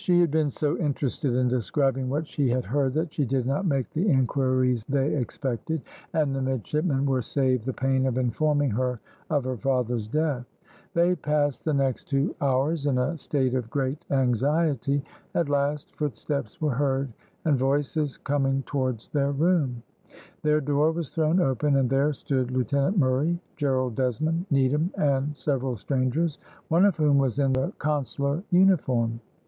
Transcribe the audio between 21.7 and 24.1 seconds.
and there stood Lieutenant Murray, Gerald